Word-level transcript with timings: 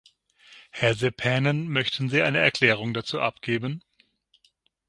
Herr 0.71 0.95
Seppänen, 0.95 1.67
möchten 1.69 2.09
Sie 2.09 2.23
eine 2.23 2.39
Erklärung 2.39 2.95
dazu 2.95 3.19
abgeben? 3.21 3.83